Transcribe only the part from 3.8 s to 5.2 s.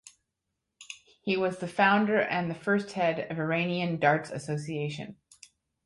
Darts Association.